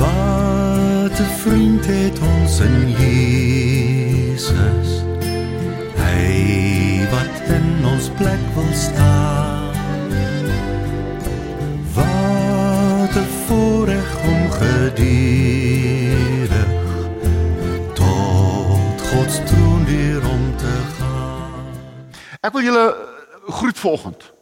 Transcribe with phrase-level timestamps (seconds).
[0.00, 4.88] Wat 'n vriend het ons in Jesus.
[5.94, 9.74] Hy wat in ons plek wil staan.
[11.94, 16.68] Wat 'n voorreg om geduldig
[17.92, 21.64] tot God se troon weer om te gaan.
[22.40, 22.96] Ek wil julle
[23.46, 24.32] groet vanoggend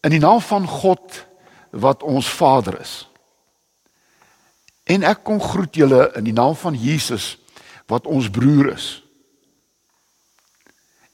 [0.00, 1.26] in die naam van God
[1.70, 3.11] wat ons Vader is.
[4.92, 7.36] En ek kom groet julle in die naam van Jesus
[7.90, 8.88] wat ons broer is.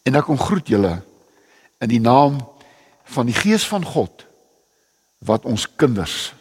[0.03, 0.97] En ek kom groet julle
[1.85, 2.41] in die naam
[3.15, 4.25] van die Gees van God
[5.25, 6.33] wat ons kinders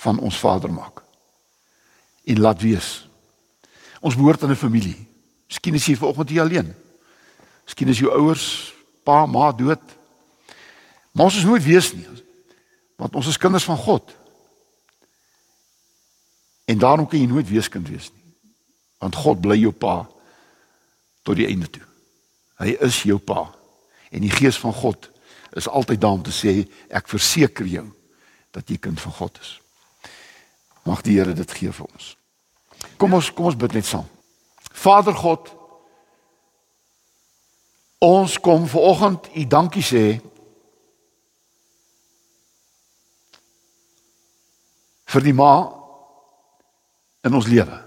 [0.00, 1.02] van ons Vader maak.
[2.24, 3.08] En laat wees.
[4.00, 4.96] Ons behoort aan 'n familie.
[5.48, 6.74] Miskien is jy vanoggend hier alleen.
[7.64, 8.72] Miskien is jou ouers,
[9.04, 9.82] pa, ma dood.
[11.12, 12.06] Maar ons is nooit wees nie.
[12.96, 14.19] Want ons is kinders van God.
[16.70, 18.34] En daarom kan jy nooit weeskind wees nie.
[19.02, 20.04] Want God bly jou pa
[21.26, 21.82] tot die einde toe.
[22.62, 23.48] Hy is jou pa.
[24.14, 25.08] En die gees van God
[25.58, 27.88] is altyd daar om te sê ek verseker jou
[28.54, 29.56] dat jy kind van God is.
[30.86, 32.14] Mag die Here dit gee vir ons.
[33.00, 34.06] Kom ons kom ons bid net saam.
[34.70, 35.50] Vader God,
[37.98, 40.04] ons kom vanoggend u dankie sê
[45.10, 45.79] vir die ma
[47.20, 47.78] in ons lewe.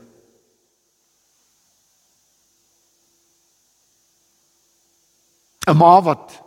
[5.63, 6.41] En maar wat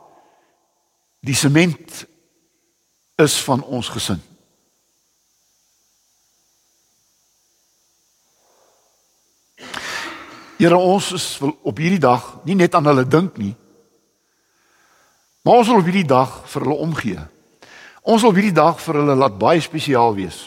[1.20, 2.06] die sement
[3.16, 4.20] is van ons gesin.
[10.56, 13.54] Here ons is op hierdie dag nie net aan hulle dink nie.
[15.44, 17.24] Maar ons wil op hierdie dag vir hulle omgee.
[18.06, 20.46] Ons wil hierdie dag vir hulle laat baie spesiaal wees.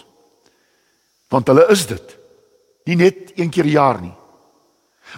[1.29, 2.18] Want hulle is dit.
[2.83, 4.13] Nie net een keer per jaar nie.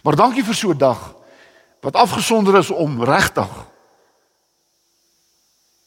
[0.04, 1.16] Maar dankie vir so 'n dag
[1.82, 3.50] wat afgesonder is om regtig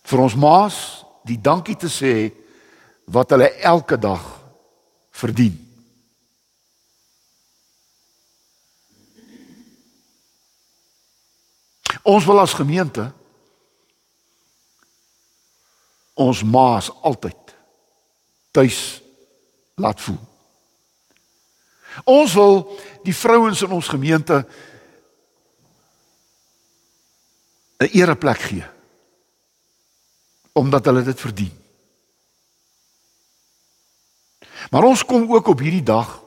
[0.02, 2.32] vir ons maas die dankie te sê
[3.04, 4.22] wat hulle elke dag
[5.10, 5.54] verdien.
[12.02, 13.12] Ons wil as gemeente
[16.14, 17.56] ons maas altyd
[18.50, 19.00] tuis
[19.74, 20.33] laat voel.
[22.02, 24.46] Ons wil die vrouens in ons gemeente
[27.78, 28.66] 'n ereplek gee
[30.54, 31.54] omdat hulle dit verdien.
[34.70, 36.22] Maar ons kom ook op hierdie dag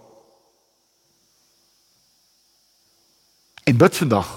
[3.63, 4.28] en bid vandag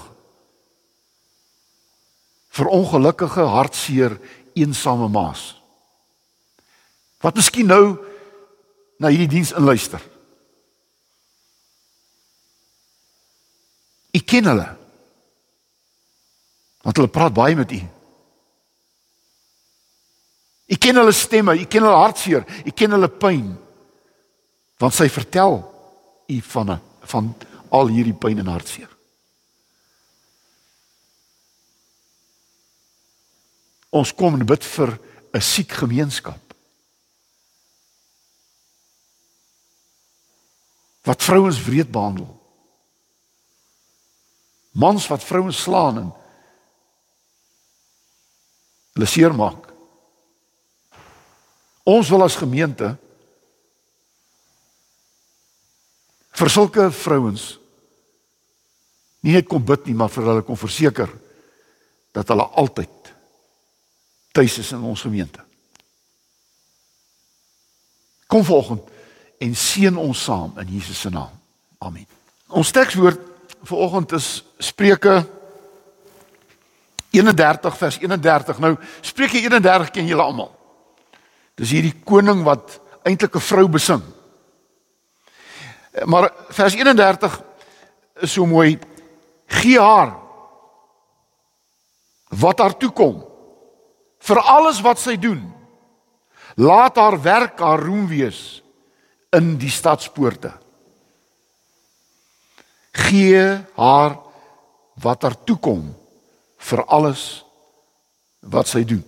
[2.51, 4.17] vir ongelukkige hartseer
[4.53, 5.61] eensame maas.
[7.19, 7.97] Wat miskien nou
[8.99, 10.01] na hierdie diens inluister.
[14.11, 14.67] Ek ken hulle.
[16.81, 17.81] Want hulle praat baie met u.
[20.71, 23.51] Ek ken hulle stemme, ek ken hulle hartseer, ek ken hulle pyn.
[24.81, 25.59] Want sy vertel
[26.31, 26.79] u van
[27.11, 27.27] van
[27.75, 28.87] al hierdie pyn en hartseer.
[33.91, 34.99] Ons kom en bid vir
[35.33, 36.39] 'n siek gemeenskap.
[41.03, 42.40] Wat vrouens wreed behandel.
[44.71, 46.11] Mans wat vrouens slaan en
[48.95, 49.67] hulle seermaak.
[51.83, 52.93] Ons wil as gemeente
[56.41, 57.57] vir sulke vrouens
[59.21, 61.11] nie net kom bid nie, maar vir hulle kom verseker
[62.15, 63.11] dat hulle altyd
[64.33, 65.43] tuis is in ons gemeente.
[68.31, 68.87] Kom volgende
[69.41, 71.33] en seën ons saam in Jesus se naam.
[71.81, 72.07] Amen.
[72.47, 73.30] Ons tekswoord
[73.63, 75.25] vir oggend is Spreuke
[77.11, 78.59] 31 vers 31.
[78.59, 80.51] Nou Spreuke 31 ken julle almal.
[81.59, 84.01] Dis hierdie koning wat eintlik 'n vrou besing.
[86.05, 87.41] Maar vers 31
[88.21, 88.79] is so mooi.
[89.47, 90.15] Gee haar
[92.29, 93.25] wat haar toe kom
[94.19, 95.53] vir alles wat sy doen.
[96.55, 98.61] Laat haar werk haar roem wees
[99.31, 100.51] in die stadspoorte.
[102.91, 103.43] Gee
[103.75, 104.17] haar
[105.01, 105.87] wat haar toe kom
[106.61, 107.43] vir alles
[108.39, 109.03] wat sy doen.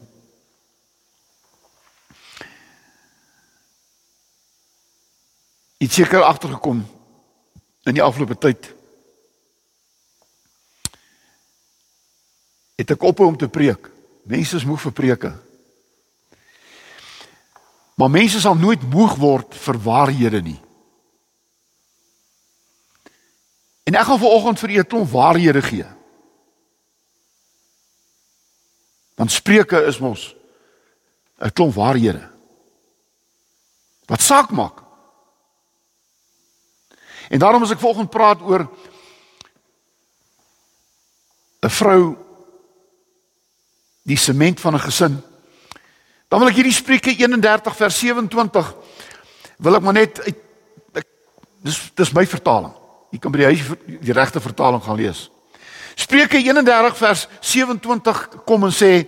[5.83, 6.79] Ek seker agtergekom
[7.83, 8.69] in die afgelope tyd.
[12.79, 13.89] Het ek ophou om te preek.
[14.23, 15.33] Mense is moeg vir preke.
[17.99, 20.59] Maar mense sal nooit moeg word vir waarhede nie.
[23.83, 25.85] En ek gaan vanoggend vir u 'n klomp waarhede gee.
[29.15, 30.35] Want Spreuke is mos
[31.39, 32.29] 'n klomp waarhede.
[34.05, 34.81] Wat saak maak.
[37.29, 38.69] En daarom as ek vanoggend praat oor
[41.61, 42.17] 'n vrou
[44.03, 45.23] die sement van 'n gesin
[46.33, 48.69] Dan wil ek hierdie Spreuke 31 vers 27
[49.61, 50.39] wil ek maar net uit
[50.97, 51.05] ek,
[51.61, 52.73] dis dis my vertaling.
[53.13, 53.61] Jy kan by die huis
[54.01, 55.27] die regte vertaling gaan lees.
[55.95, 59.05] Spreuke 31 vers 27 kom en sê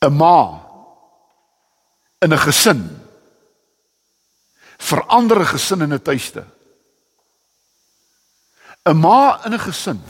[0.00, 0.60] 'n ma
[2.20, 2.82] in 'n gesin
[4.78, 6.44] verander 'n gesin in 'n tuiste.
[8.84, 10.00] 'n Ma in 'n gesin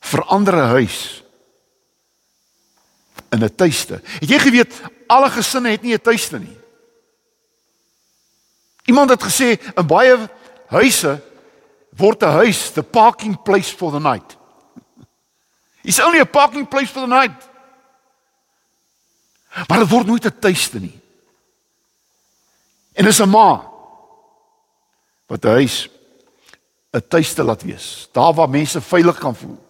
[0.00, 1.22] verander 'n huis
[3.30, 4.02] in 'n tuiste.
[4.02, 6.65] Het jy geweet alle gesinne het nie 'n tuiste nie?
[8.86, 10.16] Iemand het gesê in baie
[10.72, 11.22] huise
[11.96, 14.36] word 'n huis the parking place for the night.
[15.82, 17.48] It's only a parking place for the night.
[19.68, 21.00] Maar dit word nooit 'n tuiste nie.
[22.92, 23.70] En is 'n ma
[25.26, 25.88] wat 'n huis
[26.92, 29.64] 'n tuiste laat wees, daar waar mense veilig kan voel.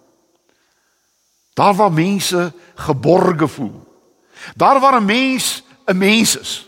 [1.54, 3.84] Daar waar mense geborge voel.
[4.54, 6.65] Daar waar 'n mens 'n mens is.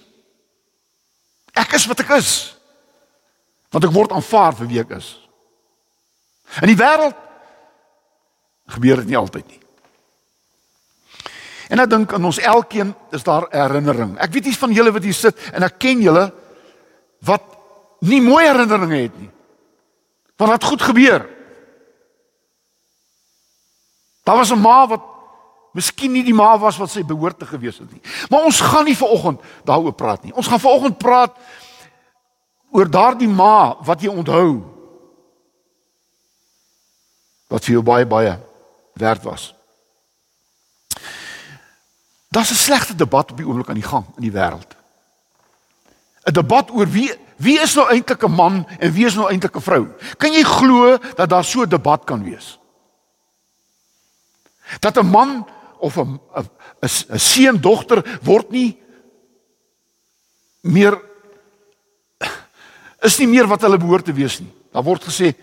[1.59, 2.33] Ek is wat ek is.
[3.75, 5.09] Want ek word aanvaar vir wie ek is.
[6.63, 7.17] In die wêreld
[8.73, 9.61] gebeur dit nie altyd nie.
[11.69, 14.15] En ek dink aan ons elkeen is daar herinnering.
[14.23, 16.29] Ek weet nie van julle wat hier sit en ek ken julle
[17.29, 17.45] wat
[18.09, 19.31] nie mooi herinneringe het nie.
[20.39, 21.27] Wat goed gebeur.
[24.25, 25.18] Daar was 'n ma wat
[25.73, 28.03] miskien nie die ma was wat sy behoort te gewees het nie.
[28.31, 30.35] Maar ons gaan nie vanoggend daaroor praat nie.
[30.35, 31.37] Ons gaan vanoggend praat
[32.71, 34.63] oor daardie ma wat jy onthou.
[37.49, 38.35] Wat vir jou baie baie
[38.99, 39.55] werd was.
[42.29, 44.77] Daar's 'n slegte debat op die oomblik aan die gang in die wêreld.
[46.25, 49.57] 'n Debat oor wie wie is nou eintlik 'n man en wie is nou eintlik
[49.57, 49.87] 'n vrou?
[50.17, 52.59] Kan jy glo dat daar so 'n debat kan wees?
[54.81, 55.47] Dat 'n man
[55.81, 56.21] of 'n
[56.83, 58.79] 'n seun dogter word nie
[60.63, 61.01] meer
[63.03, 64.53] is nie meer wat hulle behoort te wees nie.
[64.73, 65.35] Daar word gesê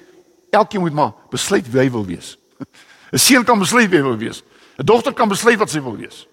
[0.51, 2.37] elkeen moet maar besluit wie hy wil wees.
[3.13, 4.43] 'n Seun kan besluit wie hy wil wees.
[4.77, 6.27] 'n Dogter kan besluit wat sy wil wees.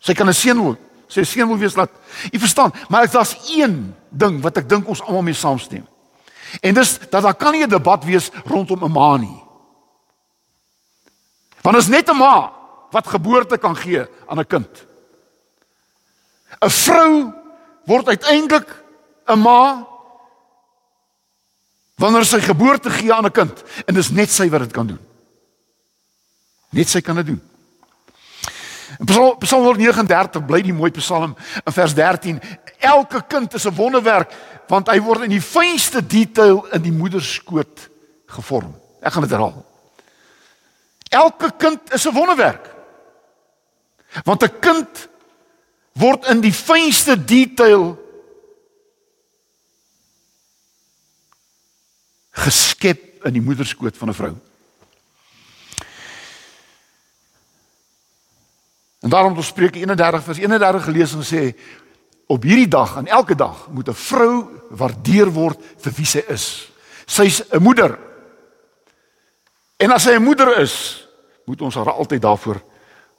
[0.00, 0.76] Sy kan 'n seun wil,
[1.08, 1.90] sy seun wil wees laat.
[2.32, 5.86] Jy verstaan, maar daar's een ding wat ek dink ons almal mee saamstem.
[6.60, 9.42] En dis dat daar kan nie 'n debat wees rondom 'n ma nie.
[11.62, 12.63] Want is net 'n ma
[12.94, 14.86] wat geboorte kan gee aan 'n kind.
[16.60, 17.32] 'n Vrou
[17.84, 18.68] word uiteindelik
[19.26, 19.86] 'n ma
[21.98, 25.02] wanneer sy geboorte gee aan 'n kind en dis net sy wat dit kan doen.
[26.70, 27.42] Net sy kan dit doen.
[28.98, 32.40] In Psalm, Psalm 139 bly die mooi Psalm in vers 13.
[32.78, 34.32] Elke kind is 'n wonderwerk
[34.68, 37.90] want hy word in die fynste detail in die moeder se skoot
[38.26, 38.74] gevorm.
[39.00, 39.64] Ek gaan dit herhaal.
[41.10, 42.73] Elke kind is 'n wonderwerk.
[44.22, 45.08] Want 'n kind
[45.92, 47.98] word in die fynste detail
[52.30, 54.34] geskep in die moederskoot van 'n vrou.
[59.00, 61.56] En daarom het Spreuke 31 vers 31 gelees en sê
[62.26, 66.72] op hierdie dag en elke dag moet 'n vrou waardeer word vir wie sy is.
[67.06, 67.98] Sy's 'n moeder.
[69.76, 71.06] En as sy 'n moeder is,
[71.44, 72.62] moet ons haar altyd daarvoor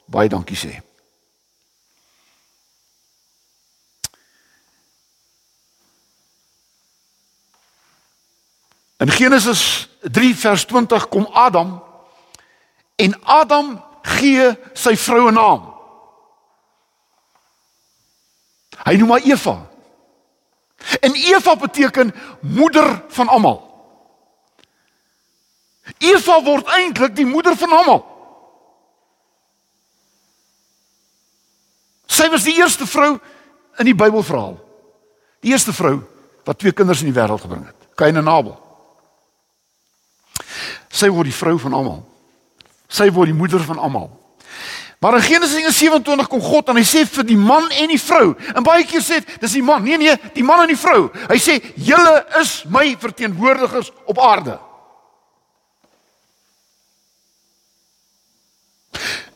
[0.06, 0.85] baie dankie sê.
[8.96, 11.82] In Genesis 3 vers 20 kom Adam
[12.96, 15.74] en Adam gee sy vrou 'n naam.
[18.84, 19.66] Hy noem haar Eva.
[21.00, 23.64] En Eva beteken moeder van almal.
[25.98, 28.04] Eva word eintlik die moeder van almal.
[32.06, 33.18] Sy was die eerste vrou
[33.76, 34.56] in die Bybelverhaal.
[35.40, 36.00] Die eerste vrou
[36.44, 38.65] wat twee kinders in die wêreld gebring het, Kain en Abel.
[40.96, 41.98] Sy word die vrou van almal.
[42.88, 44.08] Sy word die moeder van almal.
[44.98, 48.32] Maar in Genesis 27 kom God en hy sê vir die man en die vrou.
[48.56, 49.84] En baie keer sê dit dis die man.
[49.84, 51.10] Nee nee, die man en die vrou.
[51.28, 54.56] Hy sê julle is my verteenwoordigers op aarde.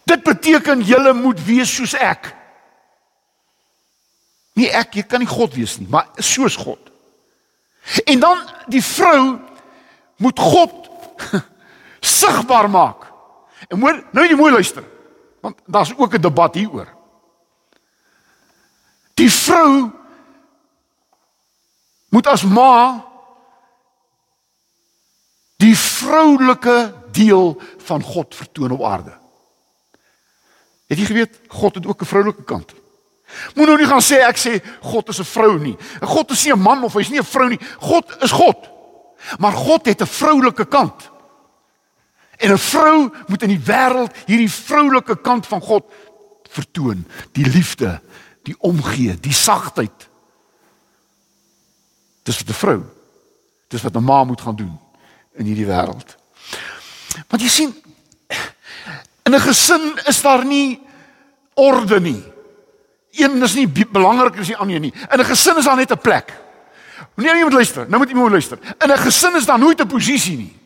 [0.09, 2.33] Dit beteken julle moet wees soos ek.
[4.59, 6.89] Nie ek, jy kan nie God wees nie, maar soos God.
[8.09, 8.41] En dan
[8.73, 9.37] die vrou
[10.21, 10.89] moet God
[12.21, 13.07] sigbaar maak.
[13.69, 14.85] En moet nou jy mooi luister.
[15.41, 16.89] Want daar's ook 'n debat hieroor.
[19.15, 19.91] Die vrou
[22.09, 23.05] moet as ma
[25.57, 29.13] die vroulike deel van God vertoon op aarde.
[30.89, 32.75] Het jy geweet God het ook 'n vroulike kant?
[33.55, 35.77] Moet nou nie gaan sê ek sê God is 'n vrou nie.
[36.01, 37.61] God is nie 'n man of hy's nie 'n vrou nie.
[37.81, 38.69] God is God.
[39.39, 41.10] Maar God het 'n vroulike kant.
[42.41, 45.85] En 'n vrou moet in die wêreld hierdie vroulike kant van God
[46.51, 48.01] vertoon, die liefde,
[48.43, 50.09] die omgee, die sagtheid.
[52.23, 52.81] Dis wat 'n vrou.
[53.69, 54.79] Dis wat 'n ma moet gaan doen
[55.35, 56.17] in hierdie wêreld.
[57.29, 57.75] Want jy sien
[59.23, 60.81] in 'n gesin is daar nie
[61.55, 62.23] orde nie.
[63.11, 64.95] Een is nie belangriker as die ander nie.
[65.11, 66.33] In 'n gesin is daar net 'n plek.
[67.15, 68.59] Wanneer jy moet luister, nou moet jy moet luister.
[68.79, 70.60] In 'n gesin is daar nooit 'n posisie nie.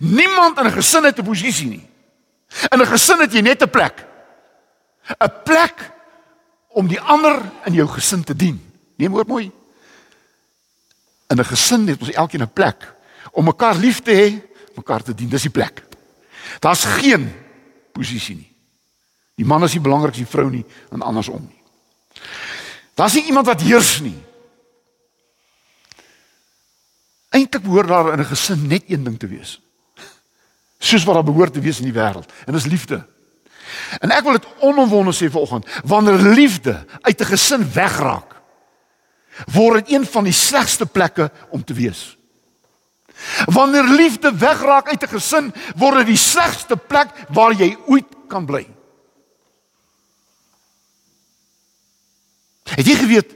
[0.00, 1.88] Niemand in 'n gesin het 'n posisie nie.
[2.70, 4.06] In 'n gesin het jy net 'n plek.
[5.18, 5.90] 'n Plek
[6.68, 8.60] om die ander in jou gesin te dien.
[8.96, 9.50] Neem hoor mooi.
[11.28, 12.94] In 'n gesin het ons elkeen 'n plek
[13.32, 15.28] om mekaar lief te hê, mekaar te dien.
[15.28, 15.82] Dis die plek.
[16.58, 17.32] Daar's geen
[17.92, 18.52] posisie nie.
[19.34, 21.62] Die man is nie belangrik as die vrou nie en andersom nie.
[22.94, 24.18] Daar's nie iemand wat heers nie.
[27.32, 29.60] Eintlik behoort daar in 'n gesin net een ding te wees.
[30.82, 32.98] Soos wat daar behoort te wees in die wêreld, en dis liefde.
[34.02, 36.74] En ek wil dit onomwonde sê vanoggend, wanneer liefde
[37.06, 38.34] uit 'n gesin wegraak,
[39.52, 42.16] word dit een van die slegste plekke om te wees.
[43.46, 48.46] Wanneer liefde wegraak uit 'n gesin, word dit die slegste plek waar jy ooit kan
[48.46, 48.66] bly.
[52.64, 53.30] Het jy geweet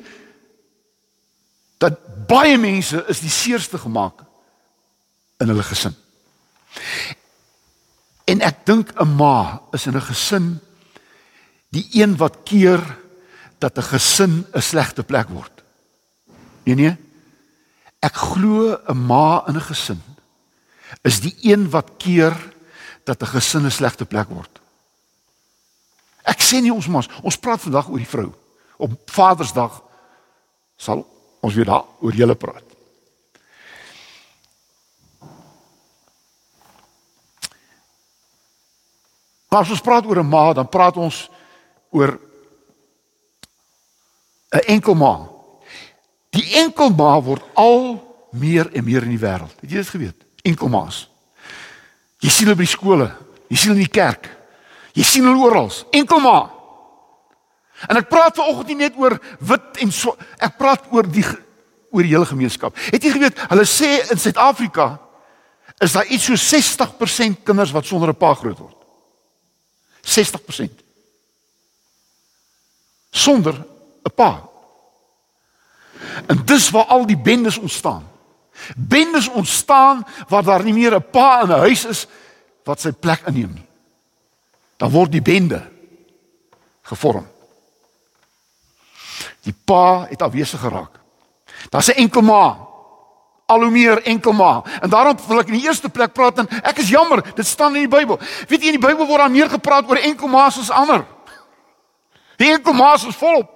[1.78, 4.24] dat baie mense is die seerste gemaak
[5.38, 5.94] in hulle gesin?
[8.26, 10.60] En ek dink 'n ma is in 'n gesin
[11.70, 12.82] die een wat keer
[13.58, 15.62] dat 'n gesin 'n slegte plek word.
[16.64, 16.96] Nee nee.
[18.00, 20.02] Ek glo 'n ma in 'n gesin
[21.02, 22.34] is die een wat keer
[23.04, 24.60] dat 'n gesin 'n slegte plek word.
[26.22, 28.32] Ek sê nie ons mas, ons praat vandag oor die vrou
[28.76, 29.82] op Vadersdag
[30.76, 31.06] sal
[31.40, 32.75] ons weer daar oor julle praat.
[39.56, 41.30] As ons praat oor 'n ma, dan praat ons
[41.90, 42.18] oor
[44.52, 45.28] 'n enkel ma.
[46.30, 49.54] Die enkel ma word al meer en meer in die wêreld.
[49.60, 50.24] Het jy dit geweet?
[50.44, 51.08] Enkel ma's.
[52.20, 53.08] Jy sien hulle by skole,
[53.48, 54.28] jy sien hulle in die kerk.
[54.96, 55.70] Jy sien hulle oral.
[55.90, 56.50] Enkel ma.
[57.88, 61.24] En ek praat vanoggend nie net oor wit en so, ek praat oor die
[61.92, 62.76] oor die hele gemeenskap.
[62.92, 64.98] Het jy geweet hulle sê in Suid-Afrika
[65.84, 68.75] is daar iets so 60% kinders wat sonder 'n pa groot word.
[70.06, 70.82] 60%.
[73.10, 73.54] Sonder
[74.02, 74.48] 'n pa.
[76.26, 78.08] En dis waar al die bendes ontstaan.
[78.76, 82.06] Bendes ontstaan waar daar nie meer 'n pa in 'n huis is
[82.64, 83.66] wat sy plek inneem nie.
[84.76, 85.70] Dan word die bende
[86.82, 87.26] gevorm.
[89.42, 91.00] Die pa het afwesig geraak.
[91.70, 92.65] Daar's 'n enkel ma.
[93.46, 94.62] Al hoe meer enkel ma.
[94.82, 97.76] En daarom wil ek in die eerste plek praat en ek is jammer, dit staan
[97.76, 98.18] in die Bybel.
[98.50, 101.04] Weet jy in die Bybel word daar meer gepraat oor enkel ma's as ander.
[102.42, 103.52] Die enkel ma's is volop.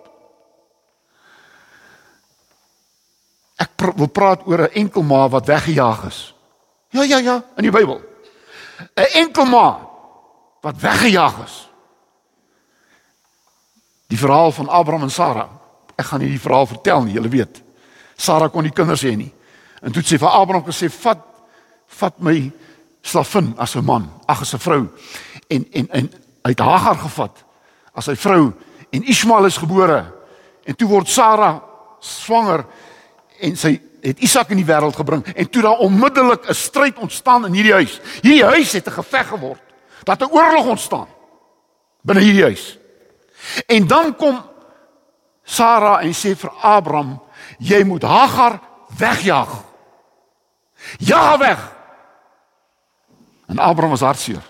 [3.60, 6.34] Ek pr wil praat oor 'n enkel ma wat weggejaag is.
[6.90, 8.00] Ja ja ja, in die Bybel.
[8.96, 9.80] 'n Enkel ma
[10.60, 11.68] wat weggejaag is.
[14.08, 15.48] Die verhaal van Abraham en Sara.
[15.96, 17.62] Ek gaan nie die verhaal vertel nie, julle weet.
[18.16, 19.32] Sara kon nie kinders hê nie.
[19.80, 21.26] En toe sy vir Abraham gesê: "Vat
[21.86, 22.52] vat my
[23.02, 24.88] slavin as 'n man, ag as 'n vrou."
[25.48, 26.10] En en en
[26.44, 27.44] hy het Hagar gevat
[27.94, 28.52] as sy vrou
[28.90, 30.04] en Ismael is gebore.
[30.64, 31.62] En toe word Sara
[32.00, 32.64] swanger
[33.40, 37.46] en sy het Isak in die wêreld gebring en toe daar onmiddellik 'n stryd ontstaan
[37.46, 38.00] in hierdie huis.
[38.22, 39.60] Hierdie huis het 'n geveg geword.
[40.04, 41.08] Dat 'n oorlog ontstaan
[42.02, 42.78] binne hierdie huis.
[43.66, 44.42] En dan kom
[45.44, 47.20] Sara en sê vir Abraham,
[47.58, 48.60] jy moet Hagar
[48.98, 49.69] wegjaag.
[50.98, 51.72] Ja weg.
[53.46, 54.42] En Abraham was hartseer.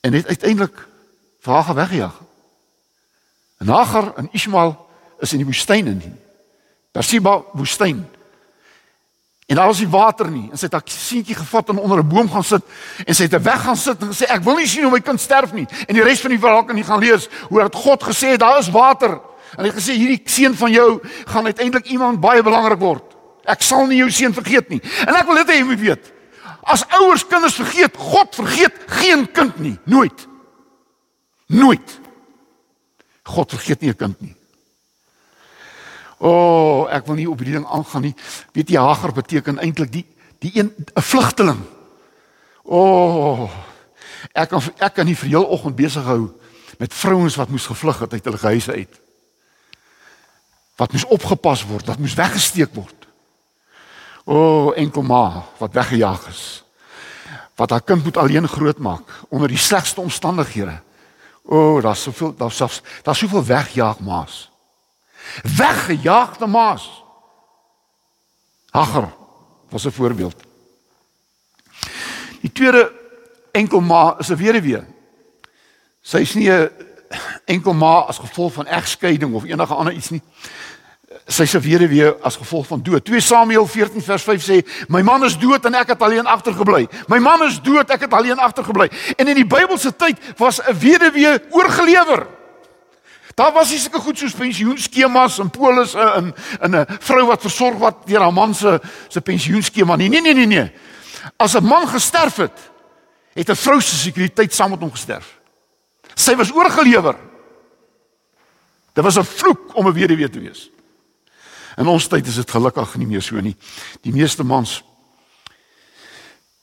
[0.00, 0.88] En het uiteindelik
[1.40, 2.20] vir Hagar weggejaag.
[3.58, 4.86] En Hagar en Ismael
[5.18, 6.20] is in die woestyn in.
[6.92, 8.08] Persiba woestyn.
[9.46, 10.48] En daar was nie water nie.
[10.50, 12.62] En sy het haar seentjie gevat en onder 'n boom gaan sit
[13.04, 15.20] en sy het weg gaan sit en gesê ek wil nie sien hoe my kind
[15.20, 15.66] sterf nie.
[15.86, 18.40] En die res van die verhaal kan jy gaan lees hoe dat God gesê het
[18.40, 19.20] daar is water.
[19.56, 23.13] En hy het gesê hierdie seun van jou gaan uiteindelik iemand baie belangrik word.
[23.44, 24.80] Ek sal nie jou seun vergeet nie.
[25.06, 26.12] En ek wil dit hê jy moet weet.
[26.64, 30.26] As ouers kinders vergeet, God vergeet geen kind nie, nooit.
[31.52, 31.98] Nooit.
[33.24, 34.36] God vergeet nie 'n kind nie.
[36.18, 38.14] O, oh, ek wil nie op hierdie ding aangaan nie.
[38.52, 40.06] Weet jy Hagar beteken eintlik die
[40.40, 41.60] die een 'n vlugteling.
[42.64, 43.50] O, oh,
[44.32, 46.32] ek kan ek kan nie vir heel oggend besig hou
[46.78, 49.00] met vrouens wat moes gevlug het uit hulle huise uit.
[50.76, 53.03] Wat moes opgepas word, wat moes weggesteek word.
[54.24, 56.64] O, oh, enkel ma wat weggejaag is.
[57.54, 60.80] Wat haar kind moet alleen grootmaak onder die slegste omstandighede.
[61.42, 64.50] O, oh, daar's soveel daar's selfs daar's soveel wegjaag maas.
[65.56, 67.04] Weggejaagde maas.
[68.70, 69.12] Hagar
[69.68, 70.42] was 'n voorbeeld.
[72.40, 72.92] Die tweede
[73.52, 74.84] enkel ma is 'n weduwee.
[76.00, 76.70] Sy is nie 'n
[77.44, 80.22] enkel ma as gevolg van egskeiding of enige ander iets nie
[81.26, 83.04] sy se weduwee as gevolg van dood.
[83.04, 86.88] 2 Samuel 14 vers 5 sê: "My man is dood en ek het alleen agtergebly.
[87.08, 90.78] My man is dood, ek het alleen agtergebly." En in die Bybelse tyd was 'n
[90.78, 92.26] weduwee oorgelewer.
[93.34, 97.78] Daar was nie sulke goed soos pensioenskemas en polis in in 'n vrou wat versorg
[97.78, 100.08] wat deur haar man se se pensioenskema nie.
[100.08, 100.72] Nee nee nee nee.
[101.36, 102.70] As 'n man gesterf het,
[103.34, 105.40] het 'n vrou se sekuriteit saam met hom gesterf.
[106.14, 107.16] Sy was oorgelewer.
[108.92, 110.73] Dit was 'n vloek om 'n weduwee te wees.
[111.76, 113.54] In ons tyd is dit gelukkig nie meer so nie.
[114.06, 114.82] Die meeste mans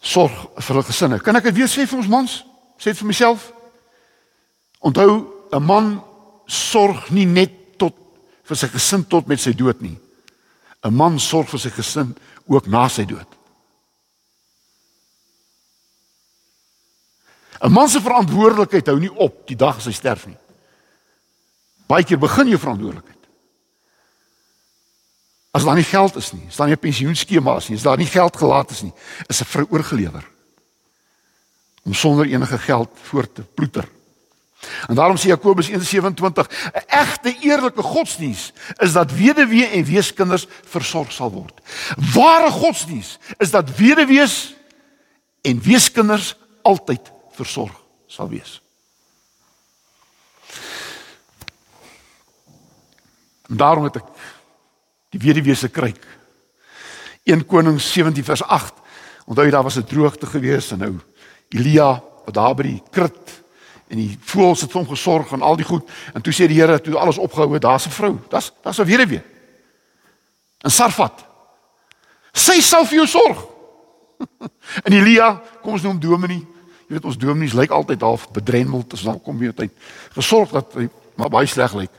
[0.01, 1.19] sorg vir hulle gesinne.
[1.21, 2.37] Kan ek dit weer sê vir ons mans?
[2.79, 3.51] Sê dit vir myself.
[4.81, 6.01] Onthou, 'n man
[6.47, 7.95] sorg nie net tot
[8.43, 9.97] vir sy gesin tot met sy dood nie.
[10.83, 12.15] 'n Man sorg vir sy gesin
[12.47, 13.27] ook na sy dood.
[17.61, 20.37] 'n Man se verantwoordelikheid hou nie op die dag as hy sterf nie.
[21.87, 23.20] Baie keer begin jou verantwoordelikheid
[25.51, 28.07] As daar nie geld is nie, is daar nie 'n pensioenskema nie, is daar nie
[28.07, 28.93] geld gelaat is nie,
[29.27, 30.29] is 'n vrou oorgelewer
[31.83, 33.89] om sonder enige geld voort te ploeter.
[34.87, 41.11] En daarom sê Jakobus 1:27, 'n egte eerlike godsdiens is dat weduwee en weeskinders versorg
[41.11, 41.61] sal word.
[42.13, 44.55] Ware godsdiens is dat weduwees
[45.41, 48.61] en weeskinders altyd versorg sal wees.
[53.49, 54.05] En daarom het ek
[55.11, 56.01] die weduwee se kruik.
[57.27, 58.73] 1 Konings 17 vers 8.
[59.29, 60.99] Onthou jy daar was 'n droogte gewees en nou
[61.49, 63.41] Elia wat daar by die krit
[63.87, 66.81] en die voëls het hom gesorg en al die goed en toe sê die Here
[66.81, 68.19] toe alles opgehou het, daar's 'n vrou.
[68.29, 69.23] Daar's daar's 'n weduwee.
[70.61, 71.25] En Sarfat.
[72.33, 73.45] Sy sal vir jou sorg.
[74.85, 76.47] en Elia, kom ons noem Dominee.
[76.91, 79.71] Jy weet ons dominees lyk altyd half bedremmeld as dan kom weer tyd
[80.11, 81.93] gesorg dat hy maar baie sleg lyk.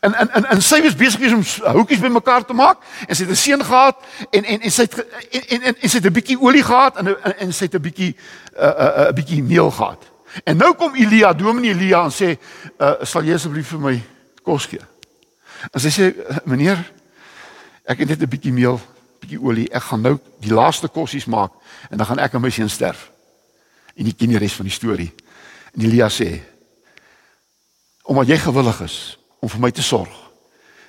[0.00, 3.30] En en en, en sy was besig om houtjies bymekaar te maak en sy het
[3.30, 3.96] 'n seun gehad
[4.30, 4.94] en en en sy het
[5.30, 7.74] en en, en, en sy het 'n bietjie olie gehad en en, en sy het
[7.74, 10.02] 'n bietjie 'n uh, 'n uh, uh, bietjie meel gehad.
[10.44, 12.36] En nou kom Elia, Dominee Elia en sê,
[12.78, 14.02] uh, "Sal jy asseblief vir my
[14.42, 14.80] kos gee?"
[15.72, 16.14] En sy sê,
[16.44, 16.92] "Meneer,
[17.84, 18.80] ek het net 'n bietjie meel,
[19.20, 19.70] bietjie olie.
[19.72, 21.52] Ek gaan nou die laaste kossies maak
[21.90, 23.10] en dan gaan ek en my seun sterf."
[23.94, 25.14] En jy ken die res van die storie.
[25.74, 26.40] En Elia sê,
[28.02, 30.10] "Omdat jy gewillig is, om vir my te sorg,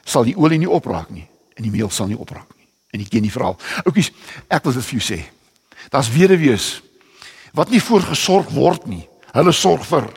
[0.08, 2.66] sal die olie nie opraak nie en die meel sal nie opraak nie.
[2.94, 3.58] En ek ken die verhaal.
[3.86, 4.12] Oukies,
[4.50, 5.18] ek wil dit vir jou sê.
[5.94, 6.68] Daar's weduwees
[7.58, 9.04] wat nie voorgesorg word nie.
[9.34, 10.08] Hulle sorg vir.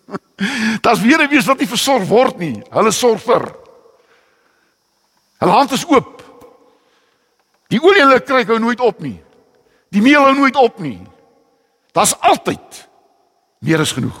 [0.84, 2.58] Daar's weduwees wat nie versorg word nie.
[2.72, 3.48] Hulle sorg vir.
[5.40, 6.22] Hulle hand is oop.
[7.72, 9.16] Die olie hulle kry gou nooit op nie.
[9.92, 10.98] Die meel hou nooit op nie.
[11.96, 12.84] Daar's altyd
[13.64, 14.16] meer as genoeg.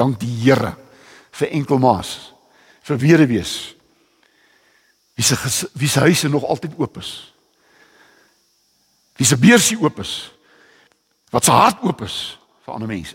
[0.00, 0.74] Dank die Here
[1.30, 2.32] vir enkelmaas,
[2.86, 3.54] vir weduwees.
[5.14, 5.36] Wie se
[5.72, 7.10] wie se huise nog altyd oop is.
[9.16, 10.32] Wie se beursie oop is.
[11.30, 13.14] Wat se hart oop is vir ander mense.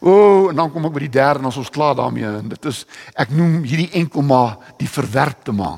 [0.00, 2.68] O, oh, en dan kom ek by die derde en ons klaar daarmee en dit
[2.68, 2.82] is
[3.16, 5.72] ek noem hierdie enkelma die verwerpte ma.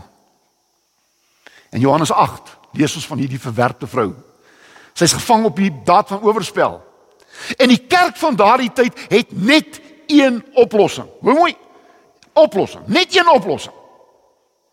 [1.71, 4.11] In Johannes 8 lees ons van hierdie verwerpte vrou.
[4.99, 6.81] Sy's gevang op die daad van oorspel.
[7.55, 11.09] En die kerk van daardie tyd het net een oplossing.
[11.21, 11.57] Hoe mooi
[12.33, 13.75] oplossing, net een oplossing.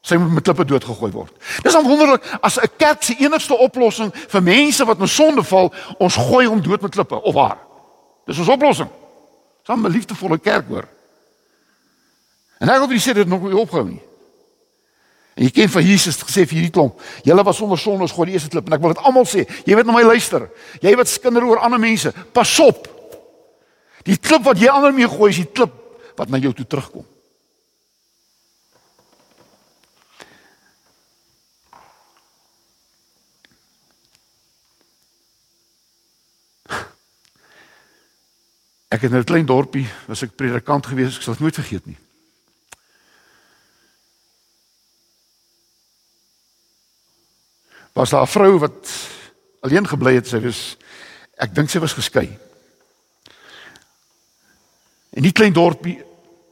[0.06, 1.34] Sy moet met klippe doodgegooi word.
[1.66, 5.74] Dis dan wonderlik as 'n kerk se enigste oplossing vir mense wat in sonde val,
[5.98, 7.58] ons gooi hom dood met klippe of waar.
[8.26, 8.90] Dis ons oplossing.
[9.66, 10.88] Dis 'n liefdevolle kerk hoor.
[12.60, 14.02] En ek wil vir sê dit nog nie opgehou nie.
[15.36, 18.26] En jy ken van Jesus gesê vir hierdie klomp, julle was sonder sonde, ons gooi
[18.26, 19.44] die eerste klip en ek wil dit almal sê.
[19.66, 20.50] Jy weet na my luister.
[20.82, 22.88] Jy wat skinder oor ander mense, pas op.
[24.06, 25.74] Die klip wat jy ander mee gooi is die klip
[26.16, 27.06] wat na jou toe terugkom.
[38.96, 41.86] Ek het in 'n klein dorpie, was ek predikant gewees, ek sal dit nooit vergeet
[41.86, 41.98] nie.
[47.94, 48.92] Was daar 'n vrou wat
[49.62, 50.78] alleen gebly het, sy was
[51.38, 52.40] ek dink sy was geskei.
[55.16, 55.98] In die klein dorpie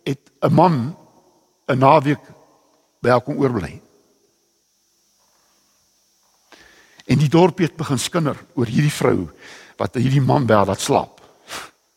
[0.03, 0.95] het 'n man
[1.67, 2.21] 'n naweek
[3.01, 3.81] by haar kom oorbly.
[7.05, 9.29] En die dorpie het begin skinder oor hierdie vrou
[9.77, 11.21] wat hierdie man by haar laat slaap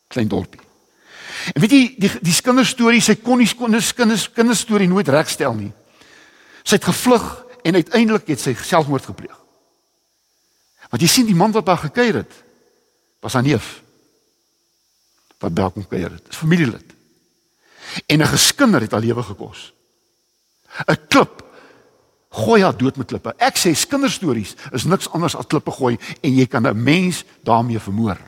[0.09, 0.61] klein dorpie.
[1.55, 5.73] En weet jy die die kinderstorie, sy kon nie kinders kinders kinderstorie nooit regstel nie.
[6.65, 9.37] Sy het gevlug en uiteindelik het sy selfmoord gepleeg.
[10.91, 12.33] Want jy sien die man wat daar gekuier het,
[13.21, 13.83] was haar neef.
[15.39, 16.95] Wat daar kom kuier het, is familielid.
[18.07, 19.73] En 'n geskinder het haar lewe gekos.
[20.87, 21.45] 'n Klip
[22.31, 23.35] gooi haar dood met klippe.
[23.39, 27.79] Ek sê kinderstories is niks anders as klippe gooi en jy kan 'n mens daarmee
[27.79, 28.19] vermoor.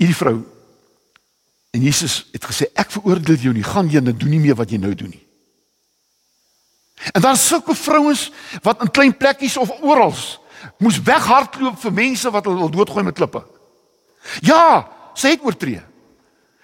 [0.00, 0.38] hierdie vrou
[1.70, 4.72] en Jesus het gesê ek veroordeel jou nie gaan jy en doen nie meer wat
[4.72, 5.26] jy nou doen nie
[7.12, 8.28] en daar sulke vrouens
[8.64, 10.16] wat in klein plekkies of oral
[10.78, 13.44] moes weghardloop vir mense wat hulle wil doodgooi met klippe.
[14.44, 15.82] Ja sy het oortree.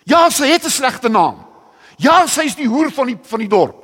[0.04, 1.46] Ja sy het 'n slegte naam.
[1.96, 3.82] Ja sy is die hoer van die van die dorp.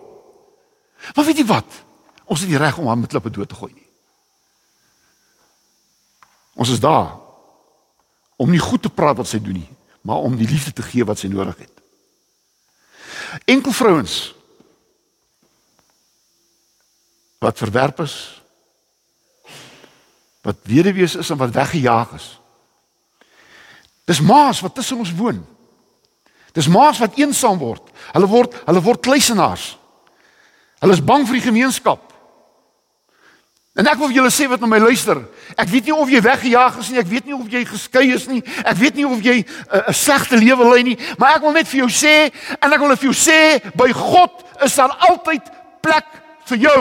[1.15, 1.67] Maar weet jy wat?
[2.25, 3.89] Ons het nie reg om haar met klippe dood te gooi nie.
[6.55, 7.19] Ons is daar
[8.37, 9.71] om nie goed te praat wat sy doen nie,
[10.03, 11.83] maar om die liefde te gee wat sy nodig het.
[13.45, 14.35] Enkel vrouens
[17.39, 18.42] wat verwerp is,
[20.43, 22.29] wat weduwees is en wat weggejaag is.
[24.05, 25.43] Dis maas wat tussen ons woon.
[26.53, 27.93] Dis maas wat eensaam word.
[28.13, 29.77] Hulle word hulle word kluisenaars.
[30.83, 32.09] Hulle is bang vir die gemeenskap.
[33.79, 35.23] En ek wil vir julle sê wat na my luister.
[35.57, 38.27] Ek weet nie of jy weggejaag is nie, ek weet nie of jy geskei is
[38.29, 41.47] nie, ek weet nie of jy eh, 'n uh, slegte lewe lei nie, maar ek
[41.47, 42.29] wil net vir jou sê
[42.61, 45.49] en ek wil vir jou sê by God is daar altyd
[45.81, 46.05] plek
[46.53, 46.81] vir jou.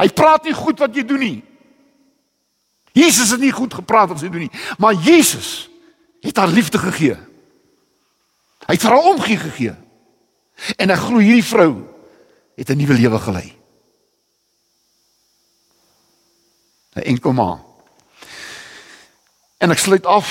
[0.00, 1.42] Hy praat nie goed wat jy doen nie.
[2.92, 5.70] Jesus het nie goed gepraat wat hy doen nie, maar Jesus
[6.20, 7.16] het haar liefde gegee.
[8.66, 9.74] Hy het vir haar omgee gegee.
[10.76, 11.72] En ek glo hierdie vrou
[12.56, 13.48] het 'n nuwe lewe gelei.
[16.94, 17.60] 'n enkel ma.
[19.58, 20.28] En ek sluit af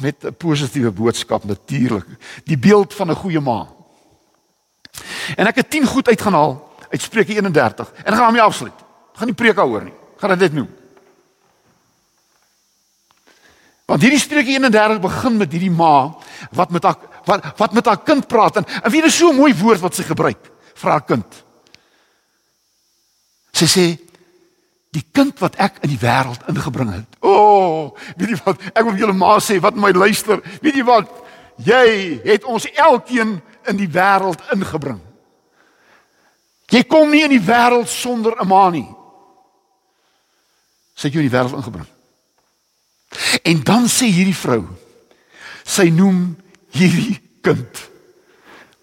[0.00, 2.06] met 'n positiewe boodskap natuurlik,
[2.44, 3.68] die beeld van 'n goeie ma.
[5.36, 8.80] En ek het 10 goed uitgaan haal uit Spreuke 31 en ek gaan daarmee afsluit.
[9.12, 9.92] Ek gaan nie preek daaroor nie.
[10.14, 10.83] Ek gaan dit net noem.
[13.84, 16.14] Want hierdie Spreuke 31 begin met hierdie ma
[16.56, 19.36] wat met haar wat wat met haar kind praat en en wie is so 'n
[19.36, 20.40] mooi woord wat sy gebruik
[20.74, 21.44] vir haar kind.
[23.52, 23.86] Sy sê
[24.94, 27.16] die kind wat ek in die wêreld ingebring het.
[27.20, 28.60] O, oh, weet jy wat?
[28.74, 30.42] Ek wil julle ma sê wat my luister.
[30.62, 31.10] Weet jy wat?
[31.56, 35.00] Jy het ons elkeen in die wêreld ingebring.
[36.70, 38.88] Jy kom nie in die wêreld sonder 'n ma nie.
[40.94, 41.93] Sy het jou in die wêreld ingebring.
[43.42, 44.64] En dan sê hierdie vrou,
[45.64, 46.34] sy noem
[46.74, 47.82] hierdie kind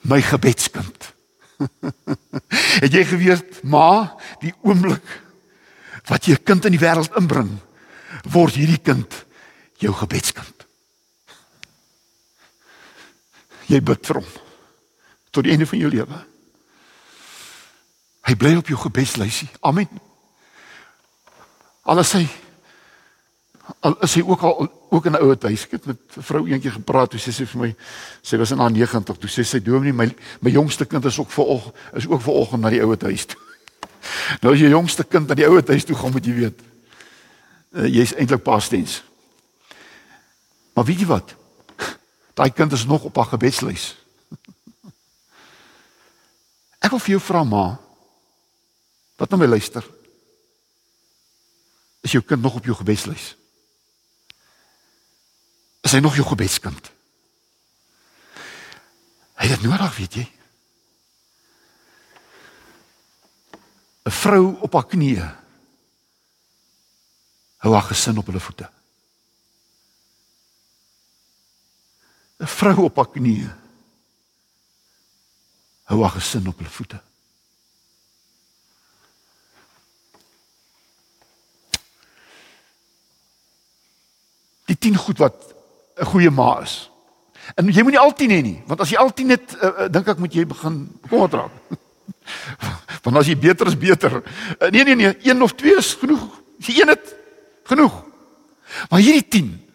[0.08, 1.10] my gebedskind.
[2.84, 5.06] het jy geweet, ma, die oomblik
[6.10, 7.60] wat jy 'n kind in die wêreld inbring,
[8.26, 9.26] word hierdie kind
[9.78, 10.66] jou gebedskind.
[13.70, 14.30] Jy bid vir hom
[15.32, 16.18] tot die einde van jou lewe.
[18.28, 19.50] Hy bly op jou gebedslysie.
[19.62, 19.88] Amen.
[21.88, 22.28] Alles hy
[23.80, 25.64] al is hy ook al ook 'n ouer huis.
[25.64, 27.76] Ek het met vrou eentjie gepraat, toe sê sy vir my,
[28.22, 31.32] sy was in haar 90, toe sê sy dominee, my my jongste kind is ook
[31.32, 33.40] ver is ook vanoggend na die ouer huis toe.
[34.42, 36.60] Nou as jy jongste kind na die ouer huis toe gaan, moet jy weet.
[37.72, 39.04] Uh, Jy's eintlik paastens.
[40.74, 41.36] Maar weet jy wat?
[42.34, 43.96] Daai kind is nog op haar gebedslys.
[46.84, 47.80] Ek wil vir jou vra ma,
[49.18, 49.84] wat nou my luister.
[52.02, 53.41] Is jou kind nog op jou gebedslys?
[55.92, 56.86] Is hy nog jou gebedskind?
[59.36, 60.24] Hy het nodig, weet jy?
[64.08, 65.28] 'n vrou op haar knieë
[67.60, 68.72] hou haar gesin op hulle voete.
[72.40, 73.52] 'n vrou op haar knieë
[75.92, 77.02] hou haar gesin op hulle voete.
[84.66, 85.60] Die 10 goed wat
[86.00, 86.90] 'n goeie ma is.
[87.56, 89.88] En jy moenie al 10 hê nie, want as jy al 10 het, uh, uh,
[89.90, 91.52] dink ek moet jy begin bekommerd raak.
[93.04, 94.22] want as jy beter is beter.
[94.60, 96.42] Uh, nee nee nee, een of twee is genoeg.
[96.60, 97.16] As jy een het,
[97.64, 98.04] genoeg.
[98.90, 99.68] Maar hierdie 10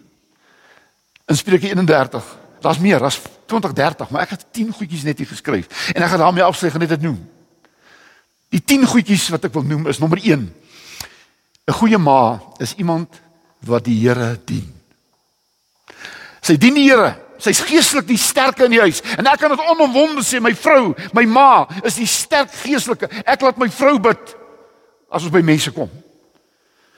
[1.27, 2.25] in Spreuke 31,
[2.61, 6.11] daar's meer, daar's 20, 30, maar ek het 10 goedjies net hier geskryf en ek
[6.11, 7.19] gaan daarmee afsluit en net dit noem.
[8.55, 10.47] Die 10 goedjies wat ek wil noem is nommer 1.
[11.67, 13.21] 'n Goeie ma is iemand
[13.67, 14.76] wat die Here dien.
[16.47, 17.15] Sy dien die Here.
[17.43, 19.03] Sy's geestelik die sterke in die huis.
[19.19, 23.11] En ek kan dit onomwonde sê, my vrou, my ma is die sterk geestelike.
[23.29, 24.37] Ek laat my vrou bid
[25.11, 25.91] as ons by mense kom.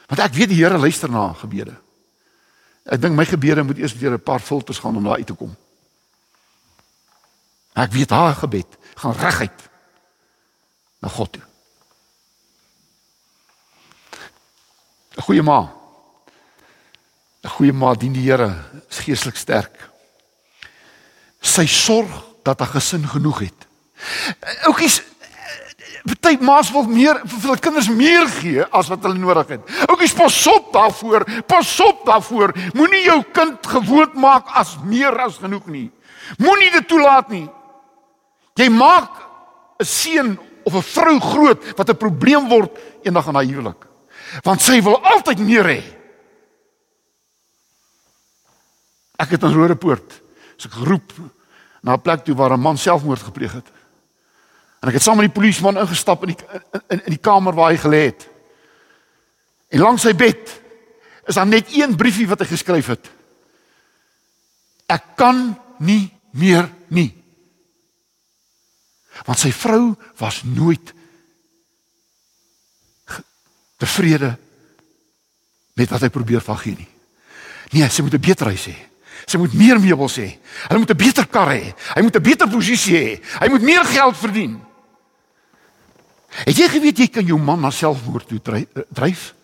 [0.08, 1.74] Want ek weet die Here luister na gebede.
[2.88, 5.34] Ek dink my gebede moet eers deur 'n paar filters gaan om daar uit te
[5.34, 5.56] kom.
[7.74, 9.60] Ek weet haar gebed gaan reguit
[11.00, 11.42] na God toe.
[15.16, 15.72] 'n Goeie ma.
[17.48, 18.54] 'n Goeie ma dien die Here,
[18.90, 19.88] is geestelik sterk.
[21.40, 22.12] Sy sorg
[22.44, 23.66] dat haar gesin genoeg het.
[24.66, 25.02] Oukies,
[26.28, 29.70] Party ma's wil meer vir hulle kinders meer gee as wat hulle nodig het.
[29.88, 31.24] Oukies, pas op daarvoor.
[31.48, 32.52] Pas op daarvoor.
[32.76, 35.88] Moenie jou kind gewoond maak as meer as genoeg nie.
[36.38, 37.48] Moenie dit toelaat nie.
[38.60, 39.08] Jy maak
[39.80, 43.86] 'n seun of 'n vrou groot wat 'n probleem word eendag in haar huwelik.
[44.42, 45.97] Want sy wil altyd meer hê.
[49.18, 50.20] Ek het in Rodepoort
[50.58, 51.12] so geroep
[51.82, 53.68] na 'n plek toe waar 'n man selfmoord gepleeg het.
[54.80, 56.44] En ek het saam met die polisieman ingestap in die
[56.88, 58.28] in, in die kamer waar hy gelê het.
[59.68, 60.60] En langs sy bed
[61.26, 63.10] is daar net een briefie wat hy geskryf het.
[64.86, 67.10] Ek kan nie meer nie.
[69.26, 70.94] Want sy vrou was nooit
[73.78, 74.38] tevrede
[75.78, 76.88] met wat hy probeer van gee nie.
[77.70, 78.76] Nee, sy moet 'n beter huis hê.
[79.26, 80.38] Sy moet meer meubels hê.
[80.68, 81.74] Hy moet 'n beter kar hê.
[81.94, 83.20] Hy moet 'n beter posisie hê.
[83.40, 84.60] Hy moet meer geld verdien.
[86.28, 88.40] Het jy geweet jy kan jou man na selfmoord toe
[88.90, 89.34] dryf?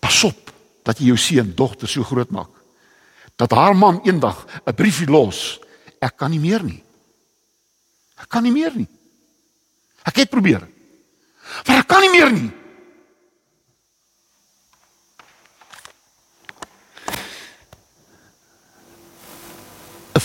[0.00, 2.60] Pas op dat jy jou seun dogter so groot maak
[3.40, 5.60] dat haar man eendag 'n briefie los.
[5.98, 6.82] Ek kan nie meer nie.
[8.16, 8.88] Ek kan nie meer nie.
[10.02, 10.68] Ek het probeer.
[11.66, 12.50] Maar ek kan nie meer nie.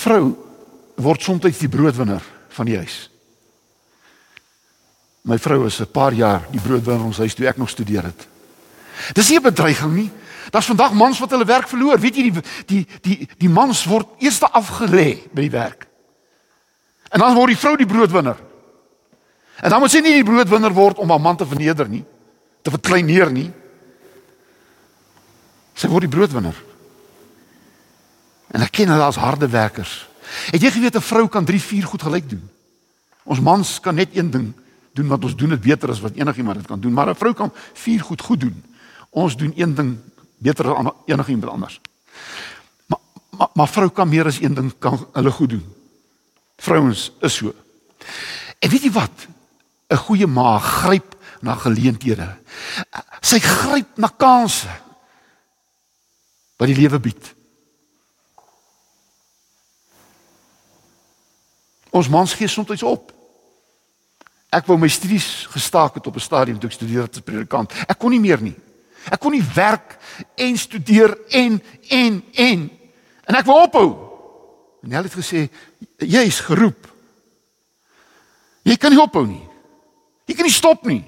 [0.05, 0.35] Vrou
[1.01, 2.23] word soms die broodwinner
[2.55, 3.09] van die huis.
[5.25, 8.03] My vrou is 'n paar jaar die broodwinner in ons huis toe ek nog studeer
[8.03, 8.27] het.
[9.13, 10.11] Dis nie 'n bedreiging nie.
[10.51, 11.99] Daar's vandag mans wat hulle werk verloor.
[11.99, 15.87] Weet jy die die die die mans word eers afgelê by die werk.
[17.09, 18.37] En dan word die vrou die broodwinner.
[19.61, 22.05] En dan moet sy nie die broodwinner word om haar man te verneder nie,
[22.61, 23.51] te verkleineer nie.
[25.73, 26.55] Sy word die broodwinner.
[28.55, 30.05] En ek ken hulle as harde werkers.
[30.55, 32.49] Het jy geweet 'n vrou kan 3, 4 goed gelyk doen?
[33.23, 34.53] Ons mans kan net een ding
[34.93, 37.33] doen wat ons doen dit beter as wat enigiemand dit kan doen, maar 'n vrou
[37.33, 38.63] kan vier goed goed doen.
[39.09, 39.97] Ons doen een ding
[40.37, 41.81] beter as enigiemand anders.
[42.85, 45.73] Maar maar, maar vrou kan meer as een ding kan hulle goed doen.
[46.57, 47.53] Vrouens is so.
[48.59, 49.27] En weet jy wat?
[49.87, 52.37] 'n Goeie ma gryp na geleenthede.
[53.21, 54.69] Sy gryp na kansse
[56.57, 57.34] wat die lewe bied.
[61.95, 63.13] Ons mans gee soms op.
[64.51, 67.71] Ek wou my studies gestaak het op 'n stadium toe ek studeer as predikant.
[67.87, 68.55] Ek kon nie meer nie.
[69.11, 69.97] Ek kon nie werk
[70.35, 72.69] en studeer en en en
[73.23, 73.89] en ek wou ophou.
[74.83, 75.49] En hy het gesê
[75.97, 76.87] jy is geroep.
[78.63, 79.47] Jy kan nie ophou nie.
[80.25, 81.05] Jy kan nie stop nie.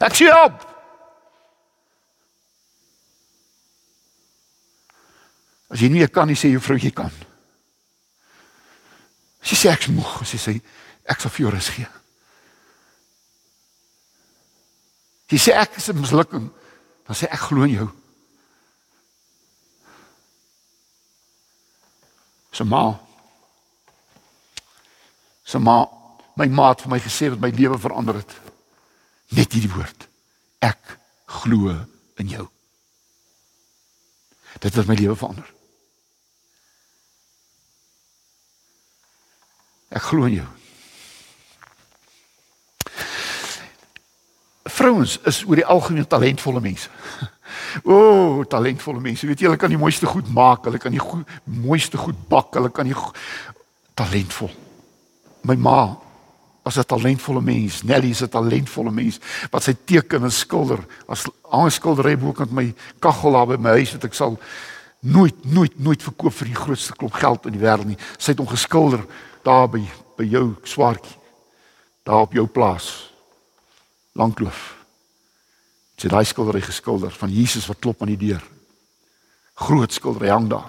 [0.00, 0.68] Ek sê op.
[5.68, 7.12] As jy nie kan nie sê jou vrou jy kan.
[9.42, 10.54] Sy sê ek's moeg, sy sê
[11.10, 11.88] ek sal vir jou rus gee.
[15.32, 16.46] Jy sê ek is 'n mislukking,
[17.06, 17.88] dan sê ek glo in jou.
[22.52, 23.00] So ma.
[25.44, 25.86] So ma,
[26.36, 28.32] my maat vir my gesê wat my lewe verander het.
[29.32, 30.08] Net hierdie woord.
[30.60, 31.72] Ek glo
[32.20, 32.46] in jou.
[34.60, 35.48] Dit het my lewe verander.
[39.92, 40.48] Ek glo in jou.
[44.72, 46.90] Vrouens is oor die algemeen talentvolle mense.
[47.84, 49.26] O, oh, talentvolle mense.
[49.26, 52.50] Weet jy, hulle kan die mooiste goed maak, hulle kan die goed, mooiste goed bak,
[52.56, 52.96] hulle kan die
[53.96, 54.50] talentvol.
[55.48, 55.78] My ma
[56.62, 57.82] was 'n talentvolle mens.
[57.82, 59.18] Nelly is 'n talentvolle mens
[59.50, 63.70] wat sy teken en skilder as aan 'n skildery bokant my kaggel daar by my
[63.70, 64.38] huis wat ek sal
[65.00, 67.98] nooit nooit nooit verkoop vir die grootste klomp geld in die wêreld nie.
[68.18, 69.04] Sy het hom geskilder
[69.44, 69.82] daar by
[70.16, 71.16] by jou swaartjie.
[72.04, 73.12] Daar op jou plaas.
[74.18, 74.60] Langkloof.
[75.96, 78.42] Sy daai skildery geskilder van Jesus wat klop aan die deur.
[79.62, 80.68] Groot skildery hang daar.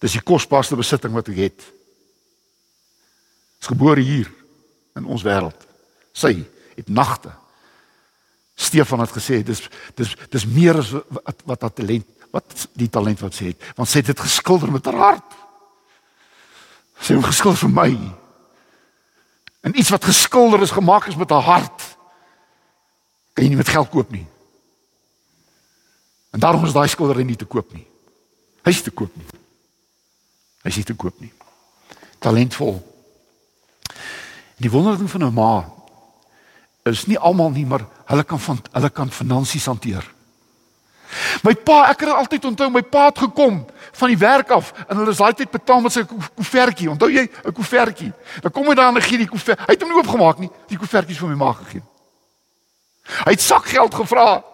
[0.00, 1.66] Dis die kosbaarste besitting wat ek het.
[3.60, 4.30] Is gebore hier
[4.96, 5.68] in ons wêreld.
[6.16, 6.32] Sy
[6.76, 7.32] het nagte.
[8.60, 9.62] Stefan het gesê dis
[9.96, 13.90] dis dis meer as wat wat haar talent wat die talent wat sy het, want
[13.90, 15.39] sy het dit geskilder met haar hart.
[17.00, 17.90] Sy het geskilder vir my.
[19.60, 21.86] En iets wat geskilder is gemaak is met haar hart.
[23.32, 24.26] Kan jy nie met geld koop nie.
[26.30, 27.86] En daarom is daai skildery nie te koop nie.
[28.64, 29.26] Hy's te koop nie.
[30.62, 31.32] Hy's nie te koop nie.
[32.20, 32.78] Talentvol.
[34.60, 35.52] Die wonderlike van 'n ma
[36.84, 40.04] is nie almal nie, maar hulle kan van hulle kan finansies hanteer.
[41.42, 43.60] My pa, ek het altyd onthou my pa het gekom
[44.00, 46.90] van die werk af en hulle is daai tyd betaal met sy koevertjie.
[46.90, 48.12] Onthou jy 'n koevertjie?
[48.42, 49.58] Dan kom hy daar en gee die koevert.
[49.58, 50.50] Hy het hom nie oopgemaak nie.
[50.68, 51.82] Die koevertjies vir my ma gegee.
[53.24, 54.44] Hy het sakgeld gevra.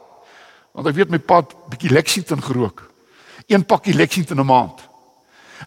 [0.73, 2.91] Want ek weet my pa het bietjie Lexington gerook.
[3.47, 4.81] Een pakkie Lexington 'n maand.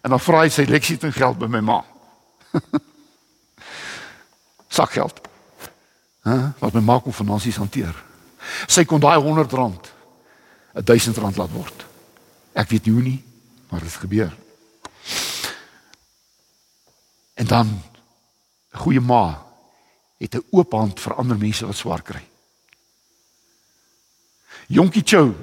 [0.02, 1.84] En dan vra hy sy Lexington geld by my ma.
[4.68, 5.20] sakgeld.
[6.22, 6.52] Hæ?
[6.58, 7.94] Wat my ma kon finansies hanteer.
[8.66, 9.99] Sy kon daai 100 rand
[10.72, 11.86] 1000 rand laat word.
[12.52, 13.24] Ek weet nie hoe nie,
[13.70, 14.32] maar dit gebeur.
[17.34, 19.46] En dan 'n goeie ma
[20.18, 22.22] het 'n oop hand vir ander mense wat swaar kry.
[24.66, 25.34] Jonkie Chou,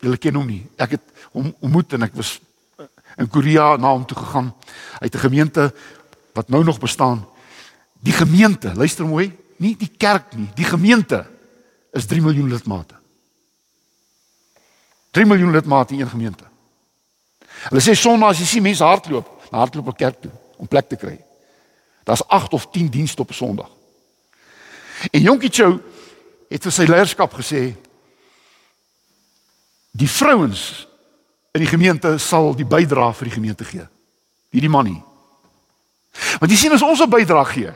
[0.00, 0.66] julle ken hom nie.
[0.76, 2.40] Ek het hom ontmoet en ek was
[3.16, 4.54] in Korea na hom toe gegaan.
[5.00, 5.74] Hy het 'n gemeente
[6.34, 7.26] wat nou nog bestaan.
[8.00, 11.26] Die gemeente, luister mooi, nie die kerk nie, die gemeente
[11.92, 12.94] is 3 miljoen lidmate.
[15.16, 16.44] 3 miljoen lidmate in een gemeente.
[17.70, 20.90] Hulle sê Sondag as jy sien mense hardloop, na hardloop op kerk toe om plek
[20.90, 21.16] te kry.
[22.04, 23.70] Daar's 8 of 10 dienste op 'n Sondag.
[25.10, 25.80] En Jonkie Chou
[26.48, 27.74] het vir sy leierskap gesê
[29.90, 30.86] die vrouens
[31.52, 33.88] in die gemeente sal die bydrae vir die gemeente gee.
[34.50, 35.02] Nie die man nie.
[36.38, 37.72] Want jy sien as ons 'n bydrae gee,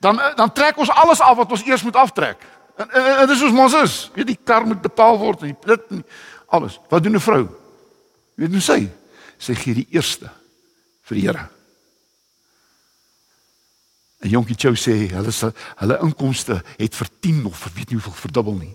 [0.00, 2.36] dan dan trek ons alles af wat ons eers moet aftrek.
[2.76, 4.10] En, en, en dis soos mos is.
[4.14, 6.04] Weet die kar moet betaal word en dit
[6.48, 6.80] alles.
[6.88, 7.48] Wat doen 'n vrou?
[8.34, 8.90] Weet jy sy?
[9.38, 10.30] Sy gee die eerste
[11.02, 11.48] vir die Here.
[14.18, 17.98] En Jonkie Chou sê hulle se hulle inkomste het vir 10 of vir weet nie
[17.98, 18.74] hoeveel verdubbel nie.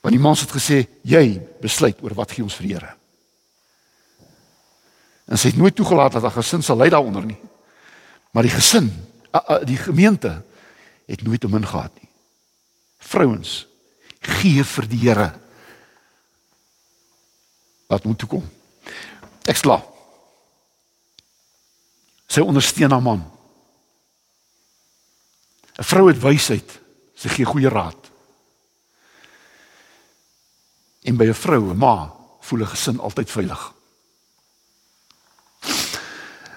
[0.00, 2.94] Want die mans het gesê jy besluit oor wat gee ons vir die Here.
[5.28, 7.38] En sy het nooit toegelaat dat haar gesin sal lei daaronder nie.
[8.32, 8.90] Maar die gesin,
[9.64, 10.42] die gemeente
[11.06, 12.08] het nooit te min gehad nie.
[12.98, 13.66] Vrouens
[14.20, 15.32] gee vir die Here
[17.94, 18.44] wat moet toe kom.
[19.46, 19.78] Ek sla.
[22.26, 23.22] Sy ondersteun haar man.
[25.78, 26.80] 'n Vrou het wysheid.
[27.14, 28.10] Sy gee goeie raad.
[31.04, 33.72] En by 'n vrou, 'n ma, voel 'n gesin altyd veilig.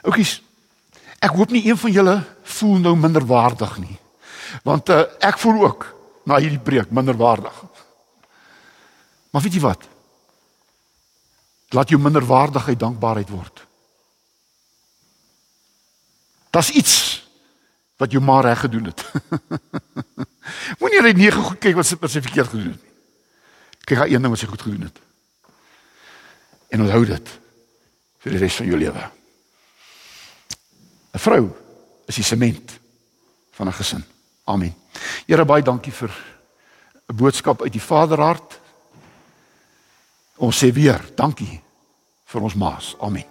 [0.07, 0.41] Oukies,
[1.19, 3.99] ek hoop nie een van julle voel nou minderwaardig nie.
[4.63, 7.63] Want uh, ek voel ook na hierdie preek minderwaardig.
[9.31, 9.83] Maar weet jy wat?
[11.75, 13.63] Laat jou minderwaardigheid dankbaarheid word.
[16.49, 17.27] Das iets
[17.97, 19.03] wat jou maar reg gedoen het.
[20.79, 22.95] Moenie net nege goed kyk wat sy wat sy verkeerd gedoen het nie.
[23.87, 24.99] Kyk haar een ding wat sy goed gedoen het.
[26.71, 27.31] En onthou dit
[28.23, 29.03] vir die res van jou lewe.
[31.17, 31.43] 'n Vrou
[32.07, 32.77] is die sement
[33.57, 34.03] van 'n gesin.
[34.45, 34.75] Amen.
[35.25, 36.11] Here baie dankie vir
[37.09, 38.59] 'n boodskap uit die Vaderhart
[40.37, 41.61] Ons sê weer, dankie
[42.27, 42.93] vir ons maas.
[43.01, 43.25] Amen.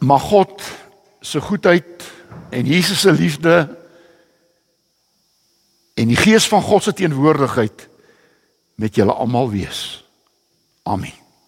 [0.00, 0.64] Mag God
[1.20, 2.08] se goedheid
[2.50, 3.54] en Jesus se liefde
[5.94, 7.88] en die gees van God se teenwoordigheid
[8.80, 10.04] met julle almal wees.
[10.82, 11.19] Amen.